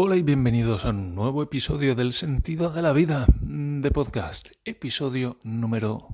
[0.00, 5.40] Hola y bienvenidos a un nuevo episodio del Sentido de la Vida de podcast, episodio
[5.42, 6.06] número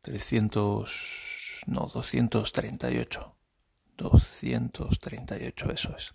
[0.00, 3.36] 300, no, 238.
[3.98, 6.14] 238, eso es.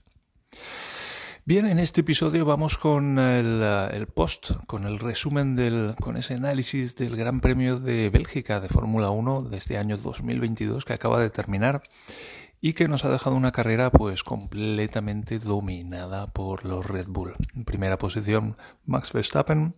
[1.46, 6.34] Bien, en este episodio vamos con el, el, post, con el resumen del, con ese
[6.34, 11.20] análisis del Gran Premio de Bélgica de Fórmula 1 de este año 2022 que acaba
[11.20, 11.84] de terminar
[12.66, 17.34] y que nos ha dejado una carrera pues completamente dominada por los Red Bull.
[17.54, 19.76] En primera posición Max Verstappen,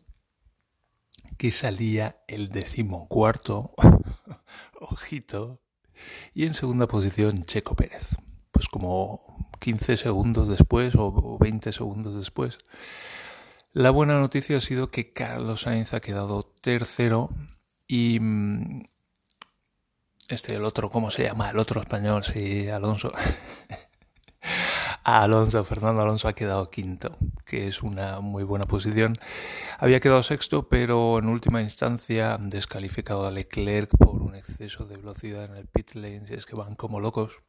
[1.40, 3.74] que salía el decimocuarto,
[4.80, 5.64] ojito,
[6.36, 8.08] y en segunda posición Checo Pérez,
[8.52, 12.60] pues como 15 segundos después o 20 segundos después.
[13.74, 17.32] La buena noticia ha sido que Carlos Sainz ha quedado tercero
[17.88, 18.84] y mm,
[20.28, 21.52] este, el otro, ¿cómo se llama?
[21.52, 23.12] El otro español, sí, Alonso.
[25.04, 27.16] Alonso, Fernando Alonso ha quedado quinto,
[27.46, 29.20] que es una muy buena posición.
[29.78, 35.46] Había quedado sexto, pero en última instancia descalificado a Leclerc por un exceso de velocidad
[35.46, 37.42] en el pit lane, si es que van como locos.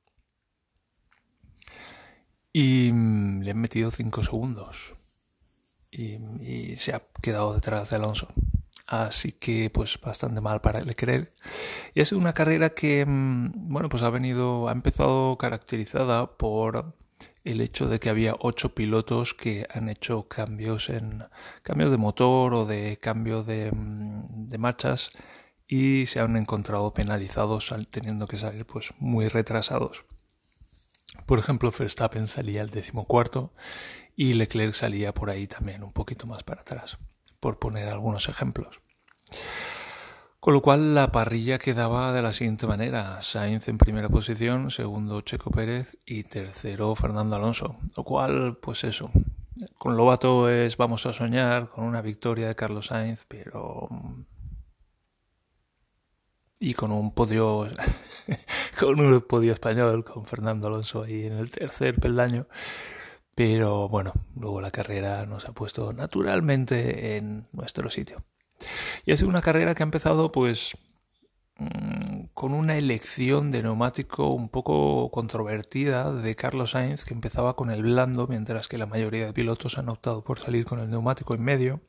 [2.53, 4.95] Y mm, le han metido cinco segundos.
[5.91, 8.29] y se ha quedado detrás de Alonso.
[8.87, 11.33] Así que pues bastante mal para Leclerc.
[11.95, 16.95] Y ha sido una carrera que, mm, bueno, pues ha venido, ha empezado caracterizada por
[17.45, 21.25] el hecho de que había ocho pilotos que han hecho cambios en
[21.63, 25.11] cambios de motor o de cambio de, mm, marchas
[25.69, 30.05] y se han encontrado penalizados teniendo que salir pues muy retrasados.
[31.27, 33.53] Por ejemplo, Verstappen salía el decimocuarto
[34.17, 36.99] y Leclerc salía por ahí también un poquito más para atrás
[37.41, 38.81] por poner algunos ejemplos.
[40.47, 43.21] Con lo cual la parrilla quedaba de la siguiente manera.
[43.21, 47.77] Sainz en primera posición, segundo Checo Pérez y tercero Fernando Alonso.
[47.97, 49.11] Lo cual, pues eso.
[49.77, 53.89] Con Lobato es vamos a soñar con una victoria de Carlos Sainz, pero...
[56.61, 57.69] Y con un podio,
[58.79, 62.47] con un podio español, con Fernando Alonso ahí en el tercer peldaño.
[63.37, 68.25] Pero bueno, luego la carrera nos ha puesto naturalmente en nuestro sitio.
[69.05, 70.75] Y ha sido una carrera que ha empezado pues
[71.59, 77.71] mm, con una elección de neumático un poco controvertida de Carlos Sainz, que empezaba con
[77.71, 81.35] el blando, mientras que la mayoría de pilotos han optado por salir con el neumático
[81.35, 81.83] en medio.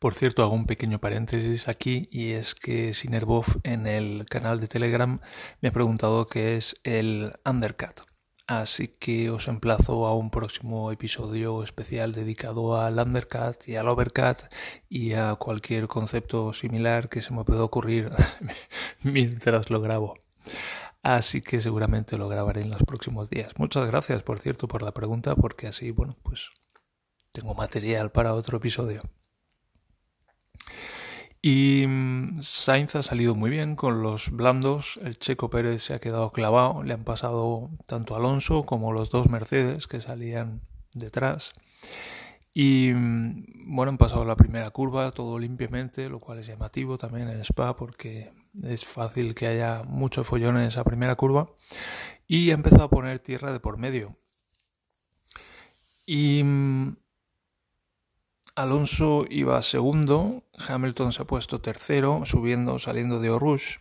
[0.00, 4.66] Por cierto, hago un pequeño paréntesis aquí y es que Sinerbov en el canal de
[4.66, 5.20] Telegram
[5.60, 8.13] me ha preguntado qué es el undercut.
[8.46, 14.38] Así que os emplazo a un próximo episodio especial dedicado al undercut y al overcut
[14.90, 18.10] y a cualquier concepto similar que se me pueda ocurrir
[19.02, 20.18] mientras lo grabo.
[21.02, 23.52] Así que seguramente lo grabaré en los próximos días.
[23.56, 26.50] Muchas gracias, por cierto, por la pregunta, porque así, bueno, pues
[27.32, 29.02] tengo material para otro episodio.
[31.46, 34.98] Y mm, Sainz ha salido muy bien con los blandos.
[35.02, 36.82] El Checo Pérez se ha quedado clavado.
[36.82, 40.62] Le han pasado tanto Alonso como los dos Mercedes que salían
[40.94, 41.52] detrás.
[42.54, 47.28] Y mm, bueno, han pasado la primera curva todo limpiamente, lo cual es llamativo también
[47.28, 51.50] en Spa porque es fácil que haya mucho follón en esa primera curva.
[52.26, 54.16] Y ha empezado a poner tierra de por medio.
[56.06, 56.96] Y mm,
[58.56, 63.78] Alonso iba segundo, Hamilton se ha puesto tercero, subiendo, saliendo de Orush,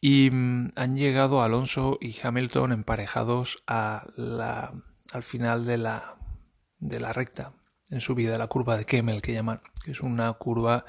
[0.00, 6.16] y mm, han llegado Alonso y Hamilton emparejados al final de la,
[6.80, 7.52] de la recta,
[7.90, 10.84] en subida, la curva de Kemmel que llaman, que es una curva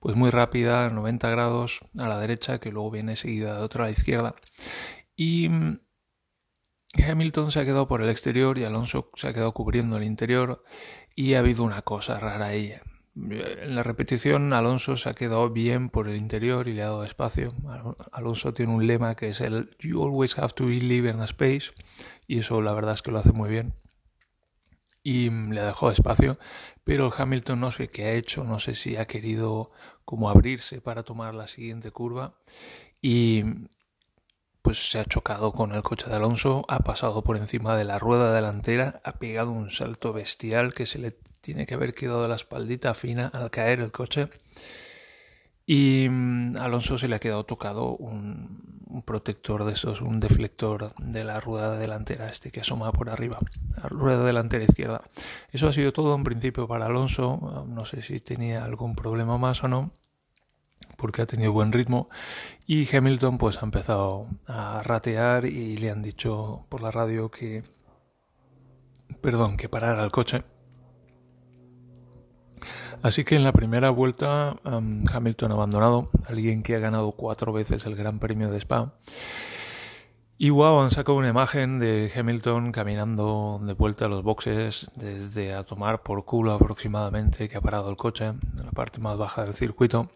[0.00, 3.86] pues muy rápida, 90 grados a la derecha, que luego viene seguida de otra a
[3.86, 4.34] la izquierda.
[5.14, 5.78] Y mm,
[6.94, 10.64] Hamilton se ha quedado por el exterior y Alonso se ha quedado cubriendo el interior
[11.14, 12.74] y ha habido una cosa rara ahí.
[13.14, 17.04] En la repetición Alonso se ha quedado bien por el interior y le ha dado
[17.04, 17.52] espacio.
[18.12, 21.72] Alonso tiene un lema que es el You always have to be in a space
[22.26, 23.74] y eso la verdad es que lo hace muy bien.
[25.02, 26.38] Y le dejó espacio,
[26.84, 29.70] pero Hamilton no sé qué ha hecho, no sé si ha querido
[30.04, 32.38] como abrirse para tomar la siguiente curva
[33.00, 33.42] y
[34.62, 37.98] pues se ha chocado con el coche de Alonso, ha pasado por encima de la
[37.98, 42.36] rueda delantera, ha pegado un salto bestial que se le tiene que haber quedado la
[42.36, 44.28] espaldita fina al caer el coche.
[45.64, 51.22] Y mm, Alonso se le ha quedado tocado un, protector de esos, un deflector de
[51.22, 53.38] la rueda delantera, este que asoma por arriba,
[53.76, 55.02] la rueda delantera izquierda.
[55.52, 59.62] Eso ha sido todo en principio para Alonso, no sé si tenía algún problema más
[59.62, 59.92] o no
[60.98, 62.08] porque ha tenido buen ritmo
[62.66, 67.62] y Hamilton pues ha empezado a ratear y le han dicho por la radio que
[69.20, 70.42] perdón, que parara el coche.
[73.00, 77.94] Así que en la primera vuelta Hamilton abandonado, alguien que ha ganado cuatro veces el
[77.94, 78.94] Gran Premio de Spa.
[80.40, 85.52] Y wow, han sacado una imagen de Hamilton caminando de vuelta a los boxes desde
[85.52, 89.42] a tomar por culo aproximadamente que ha parado el coche en la parte más baja
[89.44, 90.08] del circuito.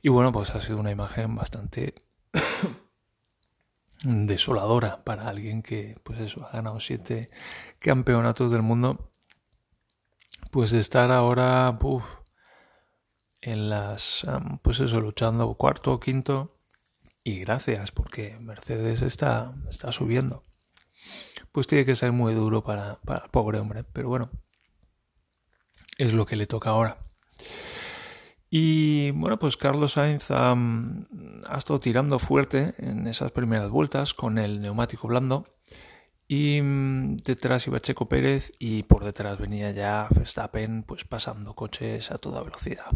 [0.00, 1.94] Y bueno, pues ha sido una imagen bastante
[4.04, 7.28] desoladora para alguien que, pues eso, ha ganado siete
[7.78, 9.12] campeonatos del mundo.
[10.50, 11.78] Pues estar ahora,
[13.42, 14.26] en las,
[14.62, 16.56] pues eso, luchando cuarto o quinto.
[17.24, 20.44] Y gracias, porque Mercedes está, está subiendo.
[21.52, 24.30] Pues tiene que ser muy duro para, el pobre hombre, pero bueno,
[25.98, 26.98] es lo que le toca ahora.
[28.50, 30.54] Y bueno, pues Carlos Sainz ha,
[31.56, 35.46] estado tirando fuerte en esas primeras vueltas con el neumático blando.
[36.28, 42.10] Y mm, detrás iba Checo Pérez y por detrás venía ya Verstappen pues pasando coches
[42.10, 42.92] a toda velocidad.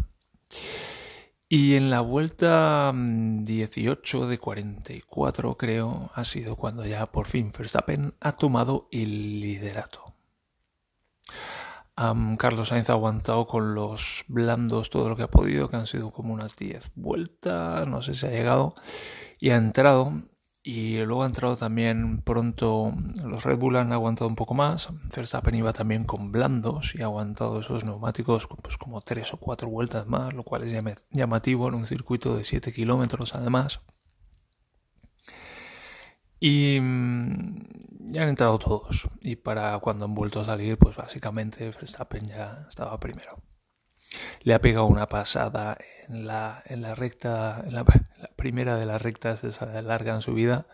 [1.49, 7.53] Y en la vuelta 18 mm, de 44 creo ha sido cuando ya por fin
[7.57, 10.13] Verstappen ha tomado el liderato.
[12.37, 16.11] Carlos Sainz ha aguantado con los blandos todo lo que ha podido, que han sido
[16.11, 18.75] como unas 10 vueltas, no sé si ha llegado,
[19.39, 20.11] y ha entrado.
[20.69, 22.93] Y luego ha entrado también pronto,
[23.23, 27.05] los Red Bull han aguantado un poco más, Verstappen iba también con blandos y ha
[27.05, 31.75] aguantado esos neumáticos pues como 3 o 4 vueltas más, lo cual es llamativo en
[31.75, 33.79] un circuito de 7 kilómetros además.
[36.41, 39.07] Y mm, ya han entrado todos.
[39.21, 43.41] Y para cuando han vuelto a salir, pues básicamente Verstappen ya estaba primero.
[44.47, 45.77] Le ha pegado una pasada
[46.07, 47.83] en la, en la recta, en la,
[48.37, 50.67] primera de las rectas, esa larga en su vida.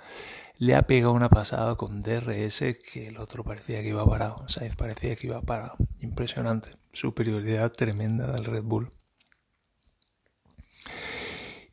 [0.59, 4.47] Le ha pegado una pasada con DRS que el otro parecía que iba parado.
[4.47, 5.75] Sainz parecía que iba parado.
[6.01, 6.75] Impresionante.
[6.91, 8.91] Superioridad tremenda del Red Bull.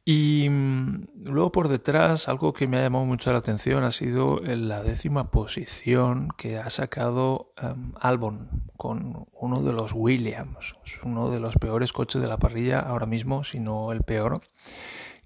[0.05, 4.41] Y mm, luego por detrás, algo que me ha llamado mucho la atención ha sido
[4.41, 11.41] la décima posición que ha sacado em, Albon con uno de los Williams, uno de
[11.41, 14.41] los peores coches de la parrilla ahora mismo, si no el peor.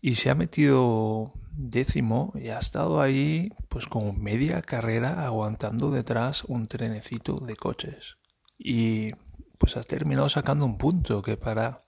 [0.00, 6.44] Y se ha metido décimo y ha estado ahí pues con media carrera aguantando detrás
[6.44, 8.16] un trenecito de coches.
[8.58, 9.12] Y
[9.58, 11.83] pues ha terminado sacando un punto que para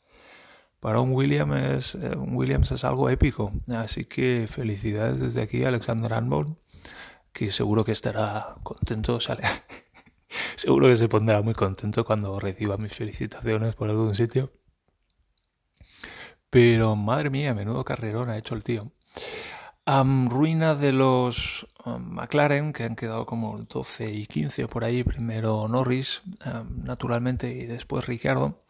[0.86, 3.50] para un Williams es, eh, un Williams es algo épico.
[3.74, 6.54] Así que felicidades desde aquí a Alexander Arnold,
[7.32, 9.18] que seguro que estará contento,
[10.54, 14.52] seguro que se pondrá muy contento cuando reciba mis felicitaciones por algún sitio.
[16.50, 18.92] Pero madre mía, menudo carrerón ha hecho el tío.
[19.84, 25.02] ruina de los McLaren, que han quedado como 12 y 15 por ahí.
[25.02, 26.22] Primero Norris,
[26.84, 28.62] naturalmente, y después Ricardo.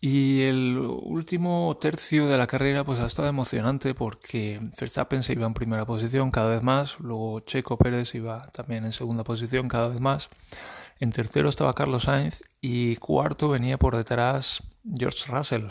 [0.00, 5.46] Y el último tercio de la carrera pues ha estado emocionante porque Verstappen se iba
[5.46, 9.88] en primera posición cada vez más, luego Checo Pérez iba también en segunda posición cada
[9.88, 10.28] vez más,
[11.00, 15.68] en tercero estaba Carlos Sainz y cuarto venía por detrás George Russell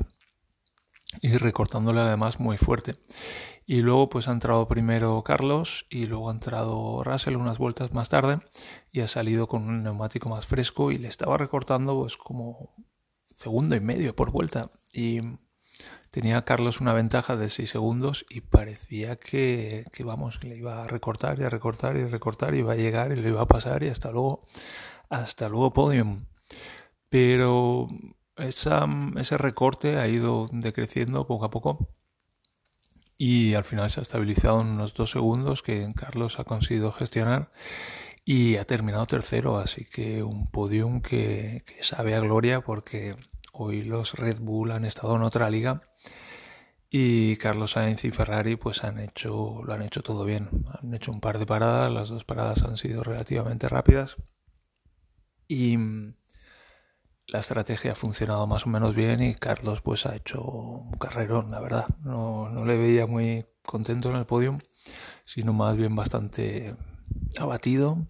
[1.21, 2.95] y recortándole además muy fuerte.
[3.65, 8.09] Y luego pues ha entrado primero Carlos y luego ha entrado Russell unas vueltas más
[8.09, 8.39] tarde
[8.91, 12.73] y ha salido con un neumático más fresco y le estaba recortando pues como
[13.35, 14.71] segundo y medio por vuelta.
[14.93, 15.19] Y
[16.11, 20.87] tenía Carlos una ventaja de 6 segundos y parecía que, que, vamos, le iba a
[20.87, 23.47] recortar y a recortar y a recortar y iba a llegar y le iba a
[23.47, 24.45] pasar y hasta luego,
[25.09, 26.25] hasta luego podium.
[27.09, 27.87] Pero
[28.37, 31.89] ese recorte ha ido decreciendo poco a poco
[33.17, 37.49] y al final se ha estabilizado en unos dos segundos que Carlos ha conseguido gestionar
[38.25, 43.15] y ha terminado tercero, así que un podium que, sabe a gloria porque
[43.51, 45.81] hoy los Red Bull han estado en otra liga
[46.89, 50.49] y Carlos Sainz y Ferrari pues han hecho lo han hecho todo bien,
[50.81, 54.17] han hecho un par de paradas, las dos paradas han sido relativamente rápidas
[55.47, 55.77] y
[57.27, 61.51] la estrategia ha funcionado más o menos bien y Carlos pues ha hecho un carrerón,
[61.51, 61.87] la verdad.
[62.03, 64.57] No, no le veía muy contento en el podio,
[65.25, 66.75] sino más bien bastante
[67.39, 68.07] abatido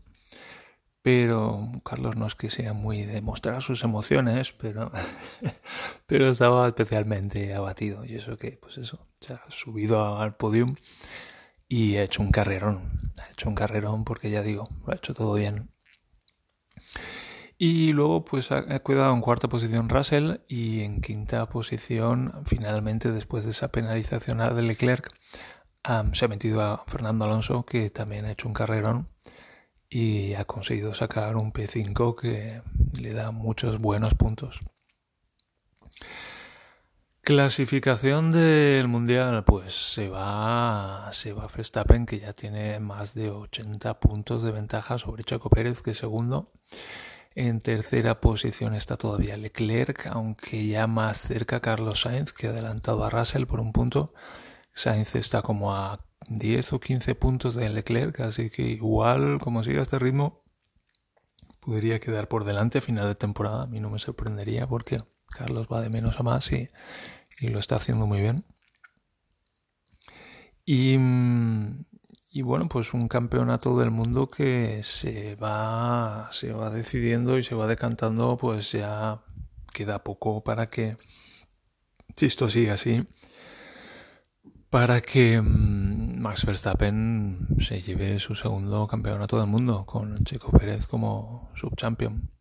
[1.03, 4.89] pero Carlos no es que sea muy de mostrar sus emociones, pero,
[6.07, 8.05] pero estaba especialmente abatido.
[8.05, 10.75] Y eso que, pues eso, se ha subido al podium
[11.67, 15.13] y ha hecho un carrerón, ha hecho un carrerón porque ya digo, lo ha hecho
[15.13, 15.71] todo bien.
[17.57, 23.43] Y luego pues ha quedado en cuarta posición Russell y en quinta posición finalmente después
[23.43, 25.09] de esa penalización de Leclerc
[26.13, 29.12] se ha metido a Fernando Alonso que también ha hecho un carrerón
[29.93, 32.61] y ha conseguido sacar un P5 que
[32.99, 34.59] le da muchos buenos puntos.
[37.21, 43.99] Clasificación del mundial, pues se va, se va Verstappen que ya tiene más de 80
[43.99, 46.51] puntos de ventaja sobre Chaco Pérez que segundo.
[47.35, 53.05] En tercera posición está todavía Leclerc, aunque ya más cerca Carlos Sainz que ha adelantado
[53.05, 54.13] a Russell por un punto.
[54.73, 59.81] Sainz está como a 10 o 15 puntos de Leclerc, así que igual como siga
[59.81, 60.43] este ritmo
[61.59, 63.63] podría quedar por delante a final de temporada.
[63.63, 66.67] A mí no me sorprendería porque Carlos va de menos a más y,
[67.39, 68.45] lo está haciendo muy bien.
[70.65, 70.97] Y,
[72.29, 77.55] y, bueno, pues un campeonato del mundo que se va, se va decidiendo y se
[77.55, 79.21] va decantando, pues ya
[79.73, 80.97] queda poco para que,
[82.15, 83.05] si esto sigue así,
[84.69, 85.41] para que
[86.23, 92.31] Max Verstappen se lleve su segundo campeonato del mundo con Chico Pérez como subchampion.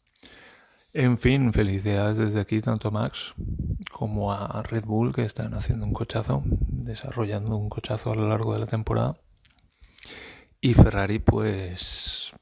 [0.92, 3.34] En fin, felicidades desde aquí tanto a Max
[3.90, 8.52] como a Red Bull que están haciendo un cochazo, desarrollando un cochazo a lo largo
[8.52, 9.16] de la temporada.
[10.60, 12.32] Y Ferrari pues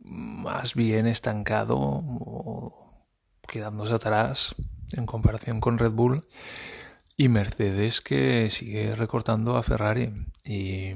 [0.00, 2.02] más bien estancado
[3.46, 4.56] quedándose atrás
[4.94, 6.26] en comparación con Red Bull.
[7.20, 10.94] Y Mercedes que sigue recortando a Ferrari y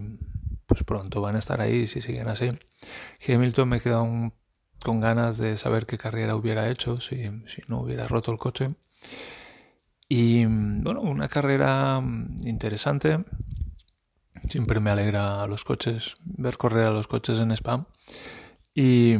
[0.67, 2.49] pues pronto van a estar ahí si siguen así.
[3.26, 4.00] Hamilton me queda
[4.85, 7.29] con ganas de saber qué carrera hubiera hecho si,
[7.67, 8.76] no hubiera roto el coche.
[10.09, 12.00] Y bueno, una carrera
[12.45, 13.25] interesante.
[14.49, 17.87] Siempre me alegra los coches, ver correr a los coches en Spam.
[18.76, 19.17] Y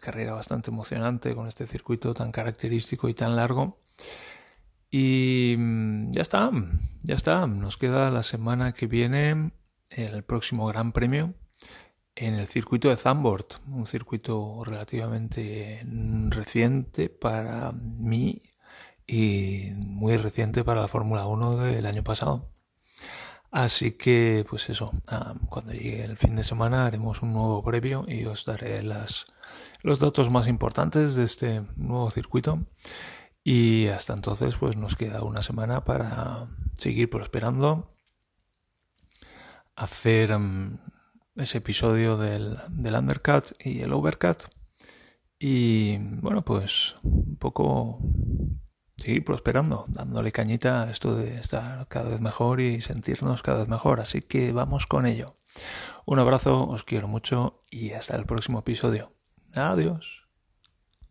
[0.00, 3.78] carrera bastante emocionante con este circuito tan característico y tan largo.
[4.94, 5.56] Y
[6.12, 6.50] ya está,
[7.02, 7.46] ya está.
[7.46, 9.52] Nos queda la semana que viene
[9.88, 11.34] el próximo Gran Premio
[12.14, 15.82] en el circuito de Zandvoort, un circuito relativamente
[16.28, 18.42] reciente para mí
[19.06, 22.52] y muy reciente para la Fórmula 1 del año pasado.
[23.50, 28.04] Así que, pues eso, ah, cuando llegue el fin de semana haremos un nuevo previo
[28.06, 29.24] y os daré las,
[29.80, 32.60] los datos más importantes de este nuevo circuito.
[33.44, 37.96] Y hasta entonces, pues nos queda una semana para seguir prosperando,
[39.74, 40.78] hacer mm,
[41.36, 44.44] ese episodio del, del undercut y el overcut.
[45.38, 47.98] Y bueno, pues un poco
[48.96, 53.68] seguir prosperando, dándole cañita a esto de estar cada vez mejor y sentirnos cada vez
[53.68, 53.98] mejor.
[53.98, 55.34] Así que vamos con ello.
[56.06, 59.12] Un abrazo, os quiero mucho y hasta el próximo episodio.
[59.54, 60.21] Adiós.